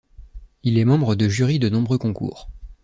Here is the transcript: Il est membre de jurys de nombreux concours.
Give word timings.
Il 0.63 0.79
est 0.79 0.83
membre 0.83 1.13
de 1.13 1.29
jurys 1.29 1.59
de 1.59 1.69
nombreux 1.69 1.99
concours. 1.99 2.49